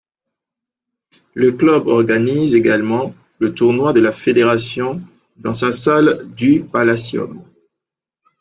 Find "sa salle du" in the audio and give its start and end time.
5.53-6.63